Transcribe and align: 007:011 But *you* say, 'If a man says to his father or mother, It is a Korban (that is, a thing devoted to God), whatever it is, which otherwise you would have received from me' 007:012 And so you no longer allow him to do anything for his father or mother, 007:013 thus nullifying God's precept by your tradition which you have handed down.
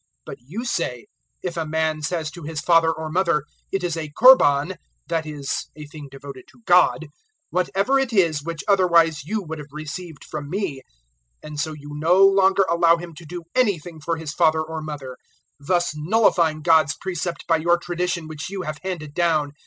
007:011 0.01 0.07
But 0.25 0.37
*you* 0.47 0.65
say, 0.65 1.05
'If 1.43 1.57
a 1.57 1.65
man 1.67 2.01
says 2.01 2.31
to 2.31 2.41
his 2.41 2.59
father 2.59 2.91
or 2.91 3.11
mother, 3.11 3.43
It 3.71 3.83
is 3.83 3.95
a 3.95 4.09
Korban 4.19 4.77
(that 5.07 5.27
is, 5.27 5.67
a 5.75 5.85
thing 5.85 6.07
devoted 6.09 6.45
to 6.47 6.61
God), 6.65 7.05
whatever 7.51 7.99
it 7.99 8.11
is, 8.11 8.41
which 8.41 8.63
otherwise 8.67 9.25
you 9.25 9.43
would 9.43 9.59
have 9.59 9.71
received 9.71 10.23
from 10.23 10.49
me' 10.49 10.81
007:012 11.43 11.49
And 11.49 11.59
so 11.59 11.73
you 11.73 11.91
no 11.93 12.25
longer 12.25 12.65
allow 12.67 12.97
him 12.97 13.13
to 13.13 13.25
do 13.27 13.43
anything 13.53 14.01
for 14.01 14.17
his 14.17 14.33
father 14.33 14.63
or 14.63 14.81
mother, 14.81 15.17
007:013 15.61 15.67
thus 15.67 15.93
nullifying 15.95 16.61
God's 16.63 16.95
precept 16.99 17.45
by 17.45 17.57
your 17.57 17.77
tradition 17.77 18.27
which 18.27 18.49
you 18.49 18.63
have 18.63 18.79
handed 18.81 19.13
down. 19.13 19.51